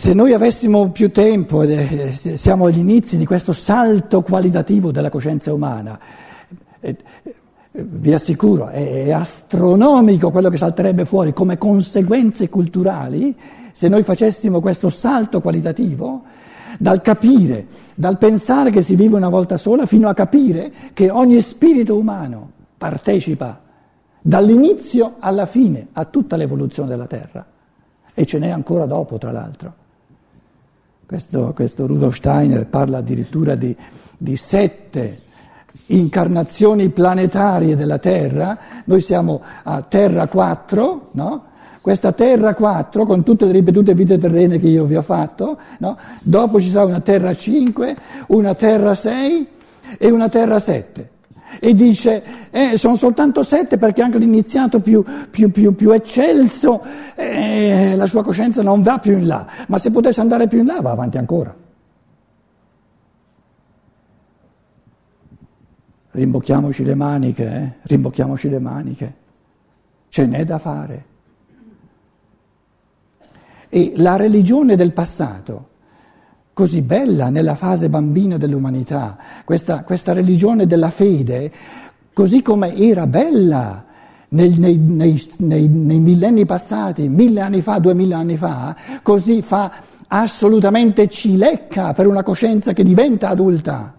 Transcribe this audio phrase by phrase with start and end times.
[0.00, 5.52] Se noi avessimo più tempo, eh, siamo agli inizi di questo salto qualitativo della coscienza
[5.52, 6.00] umana,
[6.80, 7.34] eh, eh,
[7.70, 13.36] vi assicuro, è astronomico quello che salterebbe fuori come conseguenze culturali
[13.72, 16.22] se noi facessimo questo salto qualitativo
[16.78, 21.42] dal capire, dal pensare che si vive una volta sola, fino a capire che ogni
[21.42, 23.60] spirito umano partecipa
[24.18, 27.44] dall'inizio alla fine a tutta l'evoluzione della Terra.
[28.14, 29.79] E ce n'è ancora dopo, tra l'altro.
[31.10, 33.74] Questo, questo Rudolf Steiner parla addirittura di,
[34.16, 35.22] di sette
[35.86, 41.44] incarnazioni planetarie della Terra, noi siamo a Terra 4, no?
[41.80, 45.98] questa Terra 4 con tutte le ripetute vite terrene che io vi ho fatto, no?
[46.20, 47.96] dopo ci sarà una Terra 5,
[48.28, 49.48] una Terra 6
[49.98, 51.10] e una Terra 7.
[51.58, 56.82] E dice, eh, sono soltanto sette perché anche l'iniziato più, più, più, più eccelso,
[57.16, 60.66] eh, la sua coscienza non va più in là, ma se potesse andare più in
[60.66, 61.54] là va avanti ancora.
[66.12, 67.72] Rimbocchiamoci le maniche, eh?
[67.82, 69.14] rimbocchiamoci le maniche,
[70.08, 71.04] ce n'è da fare.
[73.68, 75.69] E la religione del passato,
[76.52, 81.52] così bella nella fase bambina dell'umanità, questa, questa religione della fede,
[82.12, 83.84] così come era bella
[84.30, 89.72] nei, nei, nei, nei, millenni passati, mille anni fa, duemila anni fa, così fa
[90.06, 93.94] assolutamente cilecca per una coscienza che diventa adulta.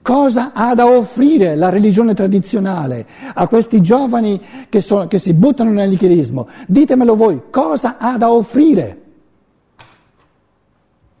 [0.00, 5.70] Cosa ha da offrire la religione tradizionale a questi giovani che, sono, che si buttano
[5.70, 6.48] nel nichilismo?
[6.66, 9.07] Ditemelo voi, cosa ha da offrire?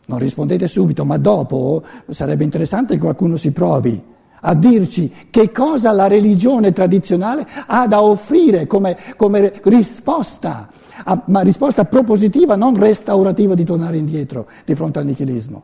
[0.08, 4.02] Non rispondete subito, ma dopo sarebbe interessante che qualcuno si provi
[4.40, 10.70] a dirci che cosa la religione tradizionale ha da offrire come, come risposta,
[11.04, 15.62] a, ma risposta propositiva, non restaurativa di tornare indietro di fronte al nichilismo.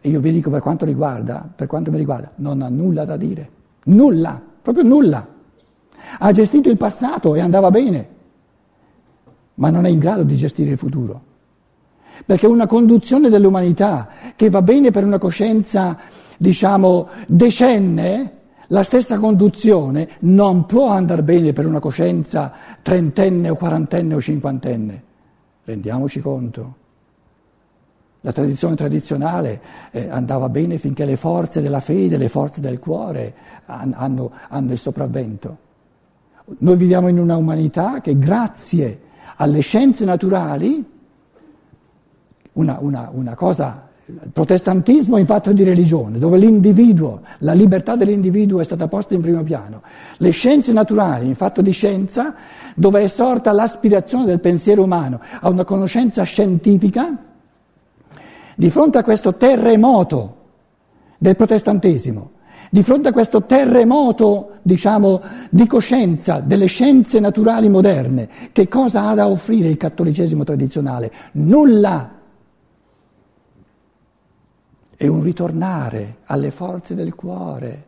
[0.00, 3.16] E io vi dico per quanto riguarda, per quanto mi riguarda, non ha nulla da
[3.16, 3.50] dire.
[3.84, 5.24] Nulla, proprio nulla.
[6.18, 8.08] Ha gestito il passato e andava bene,
[9.54, 11.25] ma non è in grado di gestire il futuro.
[12.24, 15.98] Perché una conduzione dell'umanità che va bene per una coscienza,
[16.38, 18.32] diciamo, decenne,
[18.68, 25.02] la stessa conduzione non può andare bene per una coscienza trentenne o quarantenne o cinquantenne.
[25.64, 26.74] Rendiamoci conto.
[28.22, 29.60] La tradizione tradizionale
[29.92, 33.34] eh, andava bene finché le forze della fede, le forze del cuore
[33.66, 35.58] hanno, hanno il sopravvento.
[36.58, 39.00] Noi viviamo in una umanità che grazie
[39.36, 40.84] alle scienze naturali,
[42.56, 48.60] una, una, una cosa, il protestantismo in fatto di religione, dove l'individuo, la libertà dell'individuo
[48.60, 49.82] è stata posta in primo piano,
[50.18, 52.34] le scienze naturali in fatto di scienza,
[52.74, 57.16] dove è sorta l'aspirazione del pensiero umano a una conoscenza scientifica,
[58.54, 60.34] di fronte a questo terremoto
[61.18, 62.30] del protestantesimo,
[62.70, 69.14] di fronte a questo terremoto, diciamo, di coscienza delle scienze naturali moderne, che cosa ha
[69.14, 71.12] da offrire il cattolicesimo tradizionale?
[71.32, 72.15] Nulla.
[74.96, 77.84] È un ritornare alle forze del cuore,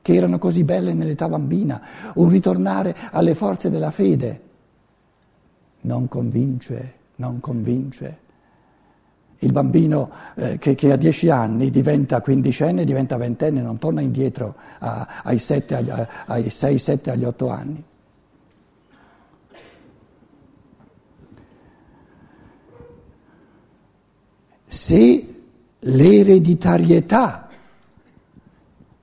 [0.00, 1.80] che erano così belle nell'età bambina,
[2.14, 4.40] un ritornare alle forze della fede.
[5.82, 8.18] Non convince, non convince.
[9.38, 14.54] Il bambino eh, che, che, a 10 anni diventa quindicenne, diventa ventenne, non torna indietro
[14.78, 15.90] a, ai, 7, agli,
[16.26, 17.84] ai 6, 7, agli 8 anni.
[24.66, 25.31] Se
[25.84, 27.48] l'ereditarietà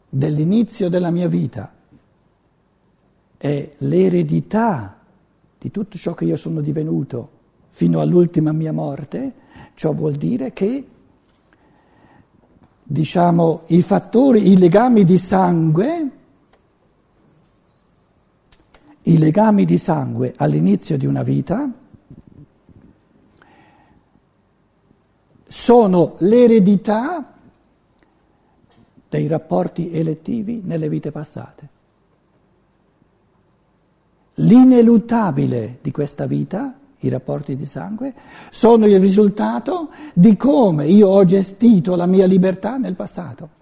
[0.09, 1.71] dell'inizio della mia vita
[3.37, 4.97] è l'eredità
[5.57, 7.37] di tutto ciò che io sono divenuto
[7.69, 9.33] fino all'ultima mia morte,
[9.79, 10.85] Ciò vuol dire che,
[12.83, 16.09] diciamo, i fattori, i legami di sangue,
[19.03, 21.71] i legami di sangue all'inizio di una vita
[25.49, 27.33] sono l'eredità
[29.09, 31.67] dei rapporti elettivi nelle vite passate.
[34.35, 38.13] L'ineluttabile di questa vita i rapporti di sangue,
[38.49, 43.57] sono il risultato di come io ho gestito la mia libertà nel passato.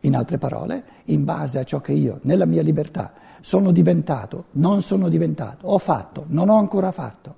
[0.00, 4.80] In altre parole, in base a ciò che io nella mia libertà sono diventato, non
[4.80, 7.36] sono diventato, ho fatto, non ho ancora fatto,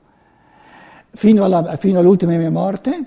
[1.11, 3.05] fino, alla, fino all'ultima mia morte,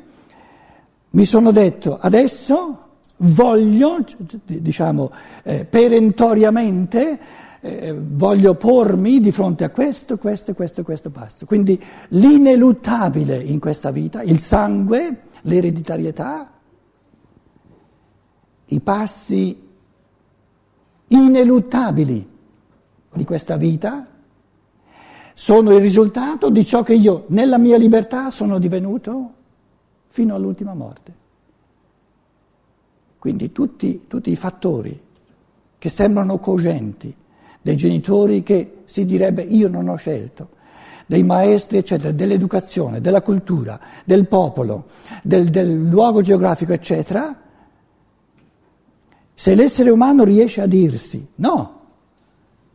[1.12, 2.88] mi sono detto adesso
[3.18, 4.06] voglio,
[4.46, 5.12] diciamo,
[5.44, 7.19] eh, perentoriamente
[7.62, 11.46] eh, voglio pormi di fronte a questo, questo, questo, questo passo.
[11.46, 16.52] Quindi l'ineluttabile in questa vita, il sangue, l'ereditarietà,
[18.66, 19.68] i passi
[21.07, 22.28] ineluttabili
[23.13, 24.07] di questa vita
[25.40, 29.34] sono il risultato di ciò che io nella mia libertà sono divenuto
[30.08, 31.14] fino all'ultima morte.
[33.18, 35.02] Quindi tutti, tutti i fattori
[35.78, 37.16] che sembrano cogenti,
[37.62, 40.50] dei genitori che si direbbe io non ho scelto,
[41.06, 44.88] dei maestri, eccetera, dell'educazione, della cultura, del popolo,
[45.24, 47.34] del, del luogo geografico, eccetera,
[49.34, 51.79] se l'essere umano riesce a dirsi no,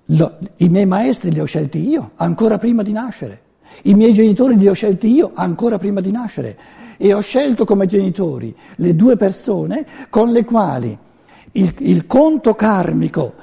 [0.07, 3.41] lo, i miei maestri li ho scelti io ancora prima di nascere,
[3.83, 6.57] i miei genitori li ho scelti io ancora prima di nascere.
[6.97, 10.97] E ho scelto come genitori le due persone con le quali
[11.53, 13.35] il, il conto karmico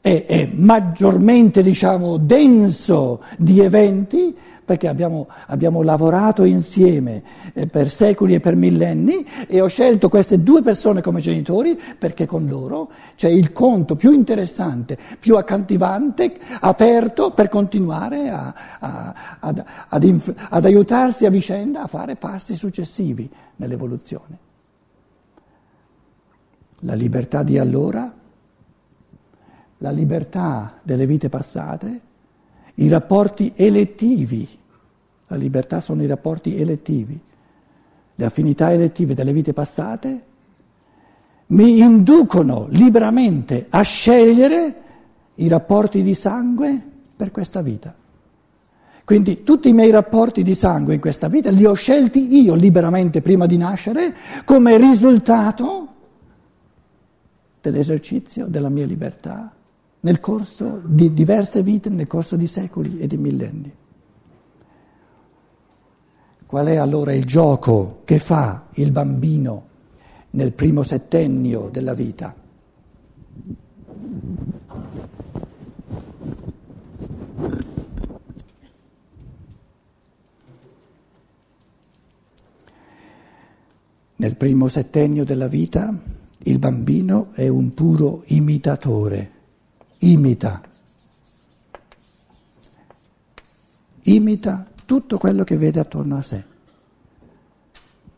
[0.00, 4.34] è, è maggiormente diciamo, denso di eventi
[4.66, 7.22] perché abbiamo, abbiamo lavorato insieme
[7.54, 12.26] eh, per secoli e per millenni e ho scelto queste due persone come genitori perché
[12.26, 19.64] con loro c'è il conto più interessante, più accattivante, aperto per continuare a, a, ad,
[19.88, 24.38] ad, inf- ad aiutarsi a vicenda a fare passi successivi nell'evoluzione.
[26.80, 28.12] La libertà di allora
[29.78, 32.00] la libertà delle vite passate,
[32.76, 34.48] i rapporti elettivi.
[35.28, 37.18] La libertà sono i rapporti elettivi.
[38.14, 40.24] Le affinità elettive delle vite passate
[41.48, 44.74] mi inducono liberamente a scegliere
[45.34, 46.80] i rapporti di sangue
[47.14, 47.94] per questa vita.
[49.04, 53.22] Quindi tutti i miei rapporti di sangue in questa vita li ho scelti io liberamente
[53.22, 54.14] prima di nascere
[54.44, 55.88] come risultato
[57.60, 59.55] dell'esercizio della mia libertà
[60.06, 63.74] nel corso di diverse vite, nel corso di secoli e di millenni.
[66.46, 69.64] Qual è allora il gioco che fa il bambino
[70.30, 72.32] nel primo settennio della vita?
[84.18, 85.92] Nel primo settennio della vita
[86.44, 89.34] il bambino è un puro imitatore
[89.98, 90.60] imita,
[94.02, 96.44] imita tutto quello che vede attorno a sé.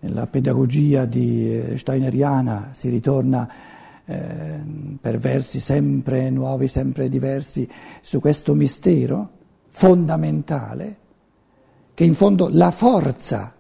[0.01, 3.51] Nella pedagogia di eh, Steineriana si ritorna
[4.05, 4.61] eh,
[5.01, 7.69] per versi sempre nuovi, sempre diversi,
[8.01, 9.31] su questo mistero
[9.69, 10.97] fondamentale
[11.95, 13.53] che in fondo la forza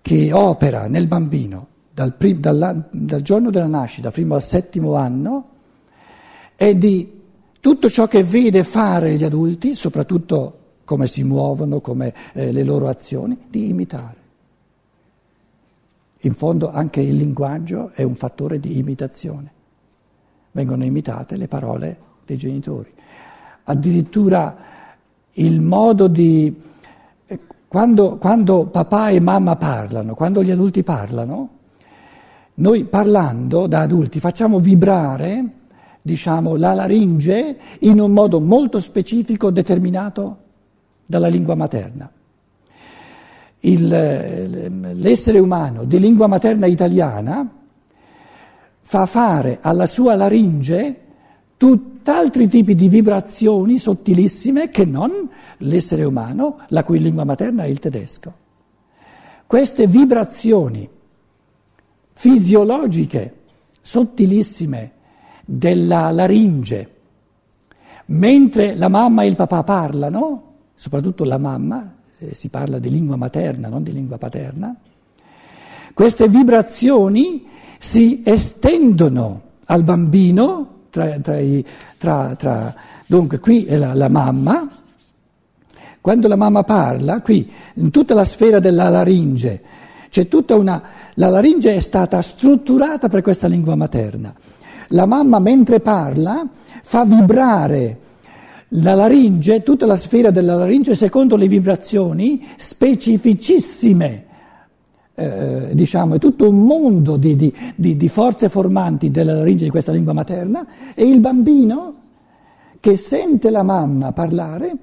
[0.00, 5.48] che opera nel bambino dal, prim- dal, giorno della nascita fino al settimo anno
[6.56, 7.22] è di
[7.64, 12.88] tutto ciò che vede fare gli adulti, soprattutto come si muovono, come eh, le loro
[12.88, 14.16] azioni, di imitare.
[16.18, 19.50] In fondo anche il linguaggio è un fattore di imitazione.
[20.52, 22.92] Vengono imitate le parole dei genitori.
[23.62, 24.56] Addirittura
[25.32, 26.54] il modo di...
[27.24, 31.48] Eh, quando, quando papà e mamma parlano, quando gli adulti parlano,
[32.56, 35.62] noi parlando da adulti facciamo vibrare
[36.06, 40.36] diciamo, la laringe in un modo molto specifico determinato
[41.06, 42.12] dalla lingua materna.
[43.60, 43.88] Il,
[44.96, 47.50] l'essere umano di lingua materna italiana
[48.82, 51.00] fa fare alla sua laringe
[51.56, 55.26] tutt'altri tipi di vibrazioni sottilissime che non
[55.58, 58.30] l'essere umano, la cui lingua materna è il tedesco.
[59.46, 60.86] Queste vibrazioni
[62.12, 63.36] fisiologiche
[63.80, 64.92] sottilissime
[65.44, 66.90] della laringe.
[68.06, 73.16] Mentre la mamma e il papà parlano, soprattutto la mamma, eh, si parla di lingua
[73.16, 74.76] materna, non di lingua paterna,
[75.94, 77.46] queste vibrazioni
[77.78, 81.64] si estendono al bambino, tra, tra i,
[81.96, 82.74] tra,
[83.06, 84.68] dunque qui è la, la mamma,
[86.00, 89.62] quando la mamma parla, qui in tutta la sfera della laringe,
[90.10, 90.82] c'è tutta una...
[91.14, 94.34] La laringe è stata strutturata per questa lingua materna.
[94.88, 96.46] La mamma mentre parla
[96.82, 97.98] fa vibrare
[98.76, 104.24] la laringe, tutta la sfera della laringe secondo le vibrazioni specificissime.
[105.16, 109.70] Eh, diciamo, è tutto un mondo di, di, di, di forze formanti della laringe di
[109.70, 111.94] questa lingua materna e il bambino
[112.80, 114.76] che sente la mamma parlare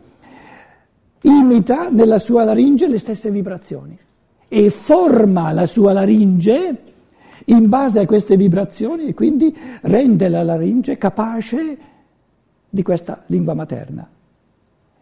[1.24, 3.98] imita nella sua laringe le stesse vibrazioni
[4.48, 6.91] e forma la sua laringe
[7.46, 11.78] in base a queste vibrazioni e quindi rende la laringe capace
[12.70, 14.08] di questa lingua materna.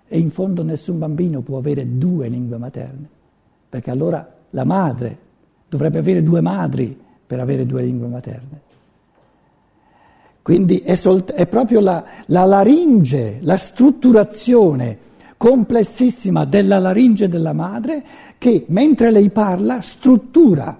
[0.07, 3.07] E in fondo nessun bambino può avere due lingue materne,
[3.69, 5.17] perché allora la madre
[5.69, 8.61] dovrebbe avere due madri per avere due lingue materne.
[10.41, 14.97] Quindi è, solt- è proprio la, la laringe, la strutturazione
[15.37, 18.03] complessissima della laringe della madre
[18.39, 20.75] che mentre lei parla struttura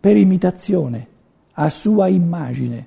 [0.00, 1.06] per imitazione
[1.52, 2.86] a sua immagine.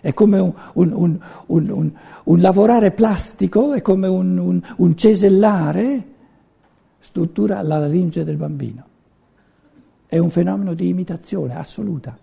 [0.00, 1.92] È come un, un, un,
[2.24, 6.04] un lavorare plastico, è come un, cesellare,
[6.98, 8.84] struttura la laringe del bambino.
[10.06, 12.16] È un fenomeno di imitazione assoluta.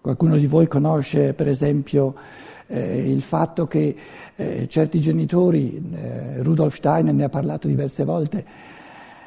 [0.00, 2.14] Qualcuno di voi conosce per esempio
[2.72, 3.94] eh, il fatto che
[4.34, 8.44] eh, certi genitori, eh, Rudolf Steiner ne ha parlato diverse volte,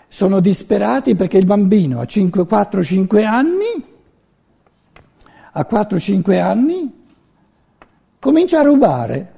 [0.08, 3.86] sono disperati perché il bambino a 4-5 anni,
[5.52, 7.04] a 4-5 anni,
[8.20, 9.34] comincia a rubare.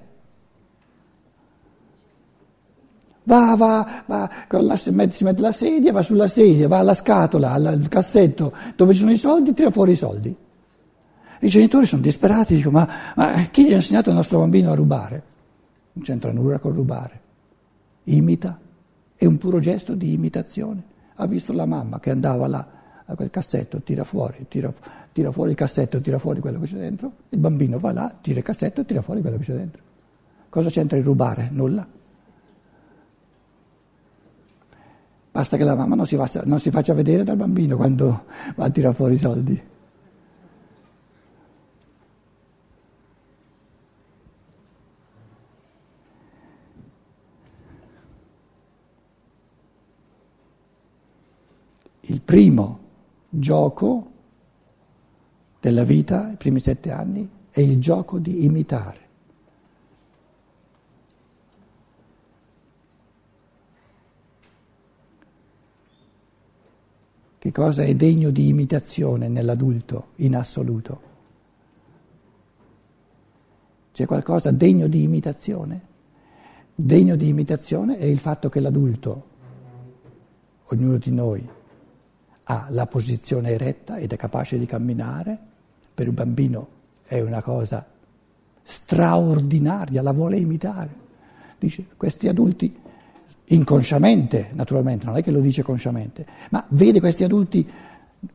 [3.24, 7.88] Va, va, va, la, si mette la sedia, va sulla sedia, va alla scatola, al
[7.90, 10.34] cassetto dove ci sono i soldi, tira fuori i soldi.
[11.40, 14.76] I genitori sono disperati, dicono, ma, ma chi gli ha insegnato al nostro bambino a
[14.76, 15.24] rubare?
[15.94, 17.22] Non c'entra nulla con rubare.
[18.04, 18.60] Imita,
[19.16, 20.84] è un puro gesto di imitazione.
[21.16, 22.68] Ha visto la mamma che andava là
[23.06, 24.72] a quel cassetto, tira fuori, tira,
[25.14, 28.40] tira fuori il cassetto, tira fuori quello che c'è dentro, il bambino va là, tira
[28.40, 29.82] il cassetto e tira fuori quello che c'è dentro.
[30.50, 31.50] Cosa c'entra il rubare?
[31.52, 31.88] Nulla.
[35.32, 38.26] Basta che la mamma non si, faccia, non si faccia vedere dal bambino quando
[38.56, 39.62] va a tirare fuori i soldi.
[52.28, 52.80] Primo
[53.30, 54.12] gioco
[55.62, 59.00] della vita, i primi sette anni, è il gioco di imitare.
[67.38, 71.02] Che cosa è degno di imitazione nell'adulto in assoluto?
[73.94, 75.82] C'è qualcosa degno di imitazione?
[76.76, 79.28] Degno di imitazione è il fatto che l'adulto,
[80.66, 81.56] ognuno di noi,
[82.50, 85.38] ha la posizione eretta ed è capace di camminare,
[85.94, 86.68] per un bambino
[87.04, 87.86] è una cosa
[88.64, 91.06] straordinaria, la vuole imitare.
[91.60, 92.74] Dice, questi adulti,
[93.46, 97.70] inconsciamente naturalmente, non è che lo dice consciamente, ma vede questi adulti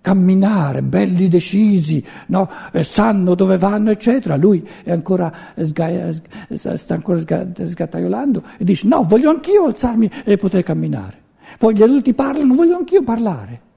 [0.00, 2.48] camminare, belli decisi, no?
[2.72, 4.36] eh, sanno dove vanno, eccetera.
[4.36, 6.12] Lui ancora, sga-
[6.50, 11.20] sta ancora sgattaiolando e dice, no, voglio anch'io alzarmi e poter camminare.
[11.56, 13.70] Poi gli adulti parlano, voglio anch'io parlare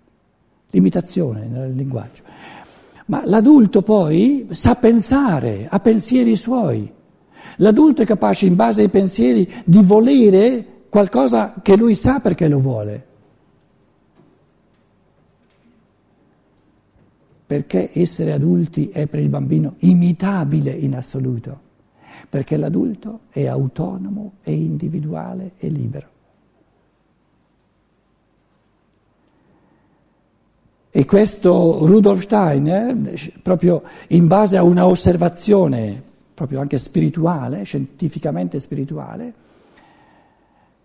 [0.76, 2.24] l'imitazione nel linguaggio.
[3.08, 6.92] Ma l'adulto poi sa pensare, ha pensieri suoi.
[7.58, 12.60] L'adulto è capace, in base ai pensieri, di volere qualcosa che lui sa perché lo
[12.60, 13.06] vuole.
[17.48, 21.60] Perché essere adulti è per il bambino imitabile in assoluto,
[22.28, 26.15] perché l'adulto è autonomo, è individuale, è libero.
[30.98, 32.96] E questo Rudolf Steiner,
[33.42, 36.02] proprio in base a una osservazione,
[36.34, 39.34] proprio anche spirituale, scientificamente spirituale,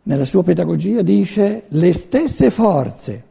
[0.02, 3.24] nella sua pedagogia dice le stesse forze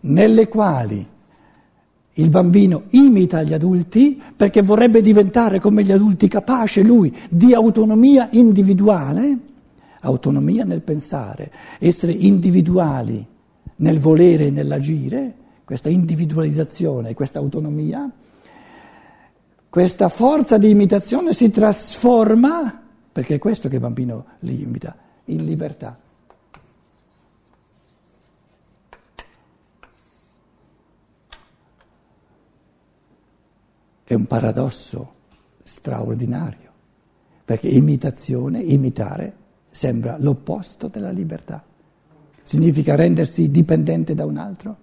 [0.00, 1.06] nelle quali
[2.14, 8.28] il bambino imita gli adulti perché vorrebbe diventare come gli adulti capace lui di autonomia
[8.30, 9.38] individuale,
[10.00, 13.32] autonomia nel pensare, essere individuali
[13.76, 18.10] nel volere e nell'agire, questa individualizzazione, questa autonomia,
[19.68, 25.44] questa forza di imitazione si trasforma, perché è questo che il bambino li imita, in
[25.44, 25.98] libertà.
[34.04, 35.12] È un paradosso
[35.64, 36.70] straordinario,
[37.44, 39.34] perché imitazione, imitare,
[39.70, 41.64] sembra l'opposto della libertà
[42.44, 44.76] significa rendersi dipendente da un altro.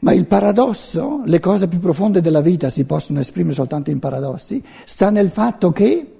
[0.00, 4.62] Ma il paradosso, le cose più profonde della vita si possono esprimere soltanto in paradossi,
[4.84, 6.12] sta nel fatto che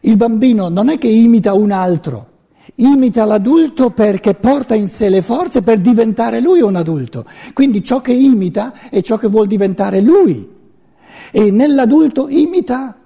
[0.00, 2.28] il bambino non è che imita un altro,
[2.76, 7.24] imita l'adulto perché porta in sé le forze per diventare lui un adulto.
[7.52, 10.54] Quindi ciò che imita è ciò che vuol diventare lui.
[11.30, 12.96] E nell'adulto imita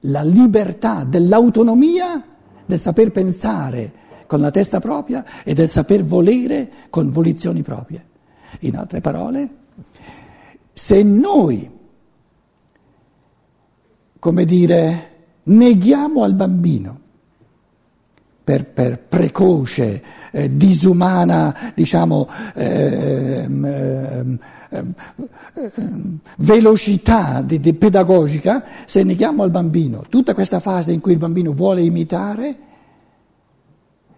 [0.00, 2.24] la libertà dell'autonomia,
[2.66, 3.92] del saper pensare,
[4.28, 8.06] con la testa propria e del saper volere con volizioni proprie.
[8.60, 9.48] In altre parole,
[10.78, 11.68] Se noi,
[14.20, 15.10] come dire,
[15.42, 17.00] neghiamo al bambino
[18.44, 23.44] per, per precoce, eh, disumana, diciamo, eh,
[24.70, 24.84] eh,
[26.36, 31.52] velocità di, di pedagogica, se neghiamo al bambino tutta questa fase in cui il bambino
[31.52, 32.56] vuole imitare,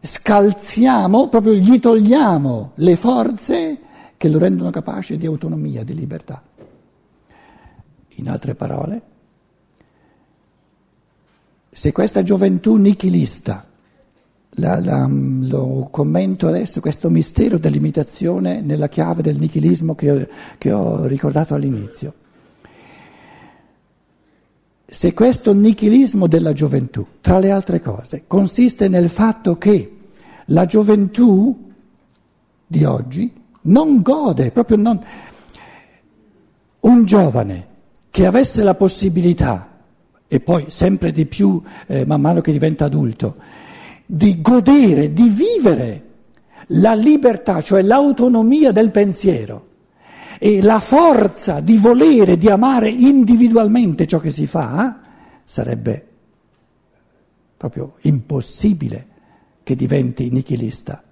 [0.00, 3.78] scalziamo, proprio gli togliamo le forze
[4.16, 6.42] che lo rendono capace di autonomia, di libertà.
[8.16, 9.02] In altre parole,
[11.70, 13.64] se questa gioventù nichilista
[14.54, 20.28] la, la, lo commento adesso, questo mistero dell'imitazione nella chiave del nichilismo che,
[20.58, 22.14] che ho ricordato all'inizio.
[24.92, 29.98] Se questo nichilismo della gioventù, tra le altre cose, consiste nel fatto che
[30.46, 31.70] la gioventù
[32.66, 33.32] di oggi
[33.62, 35.00] non gode, proprio non...
[36.80, 37.66] Un giovane
[38.10, 39.78] che avesse la possibilità,
[40.26, 43.36] e poi sempre di più eh, man mano che diventa adulto,
[44.04, 46.04] di godere, di vivere
[46.72, 49.68] la libertà, cioè l'autonomia del pensiero
[50.42, 54.98] e la forza di volere, di amare individualmente ciò che si fa,
[55.44, 56.06] sarebbe
[57.58, 59.06] proprio impossibile
[59.62, 61.04] che diventi nichilista.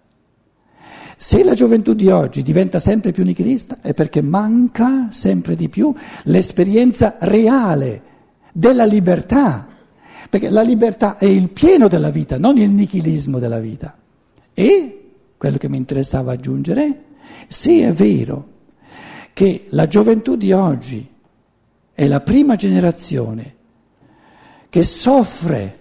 [1.18, 5.94] Se la gioventù di oggi diventa sempre più nichilista è perché manca sempre di più
[6.22, 8.02] l'esperienza reale
[8.54, 9.66] della libertà
[10.30, 13.96] perché la libertà è il pieno della vita, non il nichilismo della vita.
[14.54, 17.04] E quello che mi interessava aggiungere,
[17.46, 18.56] se è vero
[19.38, 21.08] che la gioventù di oggi
[21.92, 23.54] è la prima generazione
[24.68, 25.78] che soffre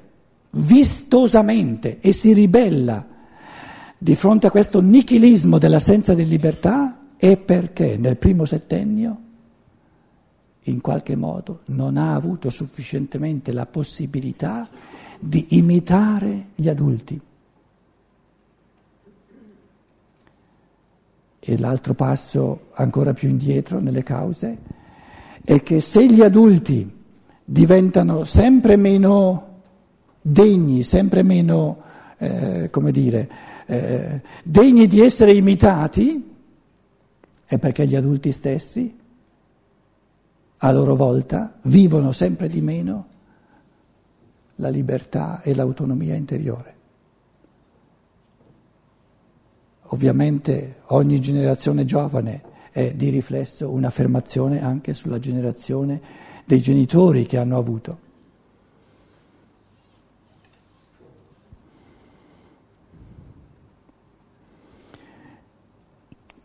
[0.52, 3.04] vistosamente e si ribella
[3.98, 9.22] di fronte a questo nichilismo dell'assenza di libertà, è perché nel primo settennio
[10.66, 14.70] in qualche modo non ha avuto sufficientemente la possibilità
[15.20, 17.20] di imitare gli adulti.
[21.50, 24.58] E l'altro passo ancora più indietro nelle cause
[25.42, 26.94] è che se gli adulti
[27.46, 29.62] diventano sempre meno
[30.22, 31.78] degni, sempre meno,
[32.18, 33.30] eh, come dire,
[33.66, 36.36] eh, degni di essere imitati,
[37.46, 38.98] è perché gli adulti stessi
[40.58, 43.08] a loro volta vivono sempre di meno
[44.56, 46.77] la libertà e l'autonomia interiore.
[49.90, 56.02] Ovviamente ogni generazione giovane è di riflesso un'affermazione anche sulla generazione
[56.46, 58.06] dei genitori che hanno avuto.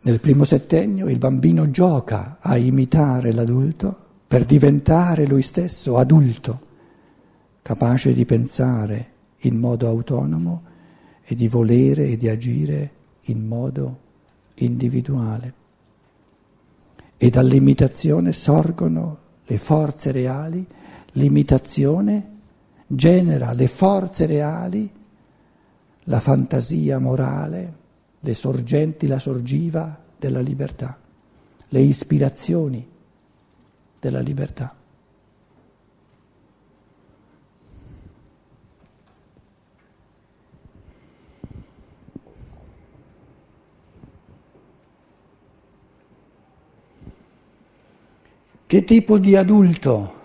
[0.05, 6.61] Nel primo settennio il bambino gioca a imitare l'adulto per diventare lui stesso adulto,
[7.62, 9.11] capace di pensare
[9.42, 10.62] in modo autonomo
[11.22, 12.90] e di volere e di agire
[13.26, 13.98] in modo
[14.54, 15.54] individuale.
[17.16, 20.66] E dall'imitazione sorgono le forze reali,
[21.12, 22.30] l'imitazione
[22.87, 24.90] genera le forze reali,
[26.04, 27.80] la fantasia morale
[28.24, 30.98] le sorgenti, la sorgiva della libertà,
[31.68, 32.88] le ispirazioni
[33.98, 34.74] della libertà.
[48.72, 50.20] Che tipo di adulto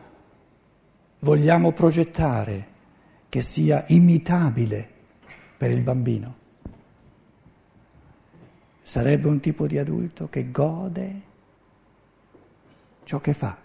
[1.19, 2.67] vogliamo progettare
[3.27, 4.89] che sia imitabile
[5.57, 6.35] per il bambino?
[8.83, 11.21] sarebbe un tipo di adulto che gode
[13.03, 13.57] ciò che fa.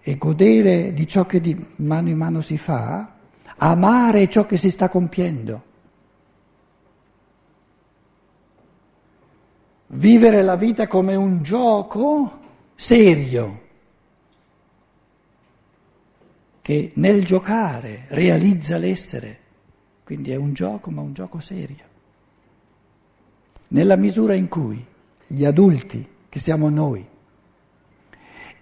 [0.00, 3.16] E godere di ciò che di mano in mano si fa,
[3.58, 5.67] amare ciò che si sta compiendo.
[9.90, 12.38] Vivere la vita come un gioco
[12.74, 13.66] serio,
[16.62, 19.38] che nel giocare realizza l'essere.
[20.04, 21.88] Quindi è un gioco, ma un gioco serio
[23.68, 24.84] nella misura in cui
[25.26, 27.06] gli adulti, che siamo noi,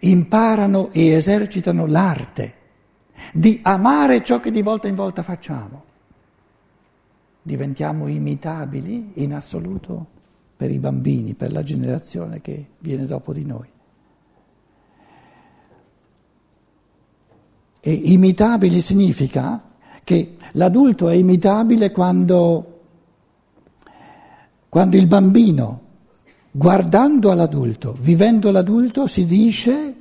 [0.00, 2.54] imparano e esercitano l'arte
[3.32, 5.84] di amare ciò che di volta in volta facciamo,
[7.42, 10.14] diventiamo imitabili in assoluto
[10.56, 13.68] per i bambini, per la generazione che viene dopo di noi.
[17.80, 19.62] E imitabili significa
[20.02, 22.72] che l'adulto è imitabile quando
[24.68, 25.80] quando il bambino
[26.50, 29.94] guardando all'adulto, vivendo l'adulto, si dice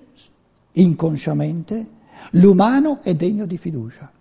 [0.73, 1.87] inconsciamente,
[2.31, 4.11] l'umano è degno di fiducia.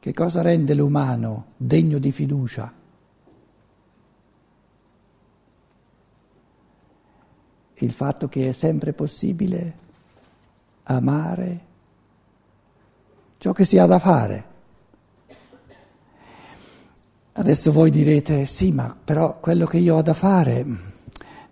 [0.00, 2.72] Che cosa rende l'umano degno di fiducia?
[7.74, 9.74] Il fatto che è sempre possibile
[10.84, 11.60] amare
[13.36, 14.44] ciò che si ha da fare.
[17.32, 20.64] Adesso voi direte sì, ma però quello che io ho da fare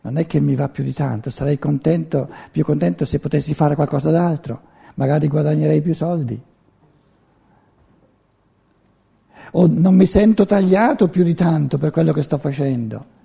[0.01, 3.75] non è che mi va più di tanto, sarei contento, più contento se potessi fare
[3.75, 4.63] qualcosa d'altro,
[4.95, 6.57] magari guadagnerei più soldi
[9.53, 13.17] o non mi sento tagliato più di tanto per quello che sto facendo.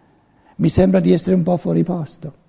[0.58, 2.42] Mi sembra di essere un po' fuori posto.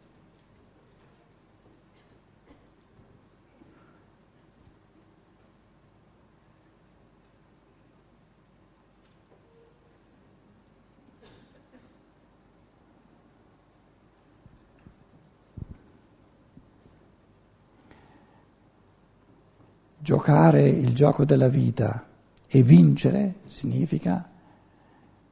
[19.99, 22.13] Giocare il gioco della vita
[22.55, 24.31] e vincere significa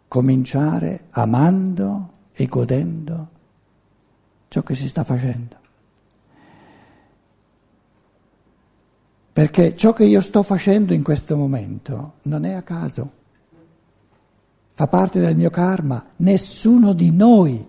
[0.09, 3.29] cominciare amando e godendo
[4.49, 5.57] ciò che si sta facendo.
[9.33, 13.13] Perché ciò che io sto facendo in questo momento non è a caso,
[14.73, 17.65] fa parte del mio karma, nessuno di noi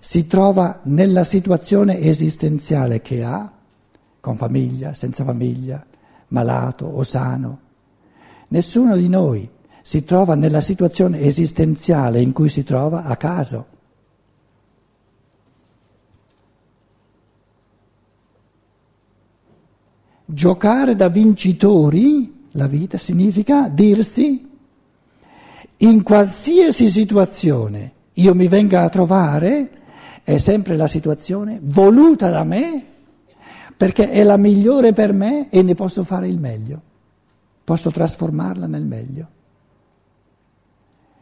[0.00, 3.52] si trova nella situazione esistenziale che ha,
[4.18, 5.86] con famiglia, senza famiglia,
[6.28, 7.65] malato o sano
[8.48, 9.48] Nessuno di noi
[9.82, 13.66] si trova nella situazione esistenziale in cui si trova a caso.
[20.24, 24.48] Giocare da vincitori, la vita significa dirsi
[25.78, 29.70] in qualsiasi situazione io mi venga a trovare,
[30.24, 32.84] è sempre la situazione voluta da me
[33.76, 36.94] perché è la migliore per me e ne posso fare il meglio
[37.66, 39.28] posso trasformarla nel meglio.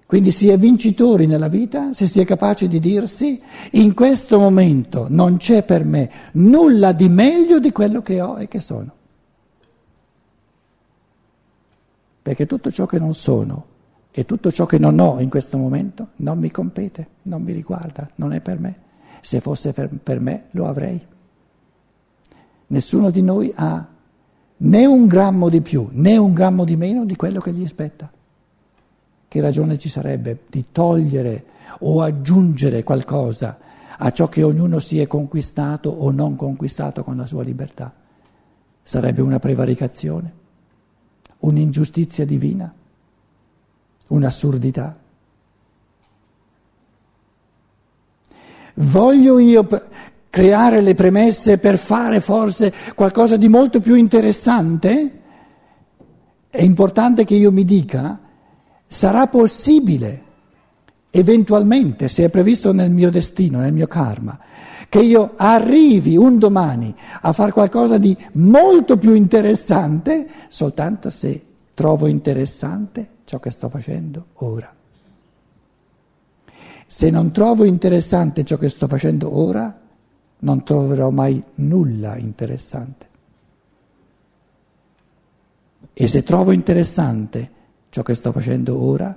[0.05, 3.41] Quindi si è vincitori nella vita se si è capaci di dirsi
[3.73, 8.47] in questo momento non c'è per me nulla di meglio di quello che ho e
[8.47, 8.93] che sono.
[12.21, 13.65] Perché tutto ciò che non sono
[14.11, 18.11] e tutto ciò che non ho in questo momento non mi compete, non mi riguarda,
[18.17, 18.83] non è per me.
[19.23, 21.03] Se fosse per me lo avrei.
[22.67, 23.93] Nessuno di noi ha
[24.65, 28.11] né un grammo di più né un grammo di meno di quello che gli spetta.
[29.29, 31.45] Che ragione ci sarebbe di togliere
[31.81, 33.59] o aggiungere qualcosa
[33.97, 37.93] a ciò che ognuno si è conquistato o non conquistato con la sua libertà?
[38.83, 40.33] Sarebbe una prevaricazione,
[41.39, 42.73] un'ingiustizia divina,
[44.09, 44.99] un'assurdità.
[48.75, 49.67] Voglio io
[50.35, 55.21] creare le premesse per fare forse qualcosa di molto più interessante,
[56.51, 58.19] è importante che io mi dica,
[58.85, 60.23] sarà possibile,
[61.11, 64.37] eventualmente, se è previsto nel mio destino, nel mio karma,
[64.89, 71.45] che io arrivi un domani a fare qualcosa di molto più interessante, soltanto se
[71.75, 74.75] trovo interessante ciò che sto facendo ora.
[76.89, 79.79] Se non trovo interessante ciò che sto facendo ora,
[80.45, 83.09] non troverò mai nulla interessante.
[85.93, 87.51] E se trovo interessante
[87.89, 89.17] ciò che sto facendo ora,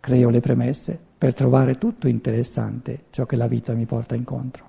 [0.00, 4.66] creo le premesse per trovare tutto interessante ciò che la vita mi porta incontro.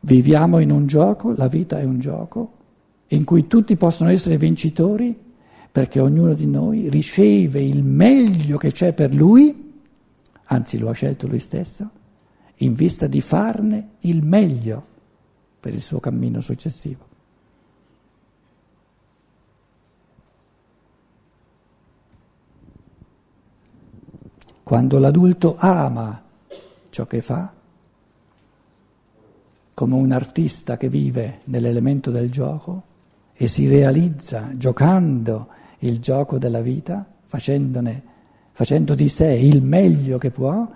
[0.00, 2.52] Viviamo in un gioco, la vita è un gioco,
[3.08, 5.18] in cui tutti possono essere vincitori
[5.72, 9.65] perché ognuno di noi riceve il meglio che c'è per lui
[10.46, 11.90] anzi lo ha scelto lui stesso,
[12.56, 14.94] in vista di farne il meglio
[15.60, 17.04] per il suo cammino successivo.
[24.62, 26.22] Quando l'adulto ama
[26.90, 27.52] ciò che fa,
[29.74, 32.82] come un artista che vive nell'elemento del gioco
[33.34, 35.48] e si realizza giocando
[35.80, 38.14] il gioco della vita, facendone
[38.56, 40.66] facendo di sé il meglio che può,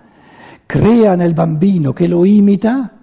[0.67, 2.95] crea nel bambino che lo imita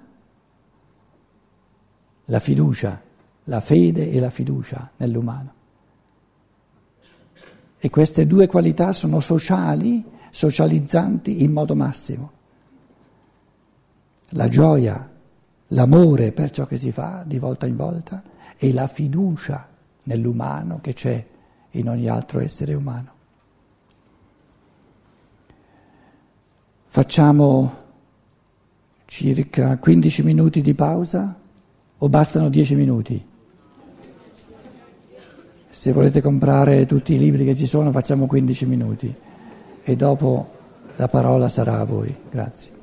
[2.27, 3.03] la fiducia,
[3.43, 5.53] la fede e la fiducia nell'umano.
[7.77, 12.31] E queste due qualità sono sociali, socializzanti in modo massimo.
[14.29, 15.11] La gioia,
[15.67, 18.23] l'amore per ciò che si fa di volta in volta
[18.57, 19.67] e la fiducia
[20.05, 21.27] nell'umano che c'è
[21.71, 23.17] in ogni altro essere umano.
[26.99, 27.73] Facciamo
[29.05, 31.33] circa 15 minuti di pausa
[31.97, 33.25] o bastano 10 minuti?
[35.71, 39.15] Se volete comprare tutti i libri che ci sono facciamo 15 minuti
[39.85, 40.49] e dopo
[40.97, 42.13] la parola sarà a voi.
[42.33, 42.78] Grazie.